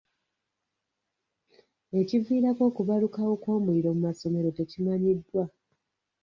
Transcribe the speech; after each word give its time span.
Ekiviirako 1.99 2.61
okubalukawo 2.69 3.33
kw'omuliro 3.41 3.89
mu 3.95 4.01
masomero 4.07 4.49
tekimanyiddwa. 4.57 5.43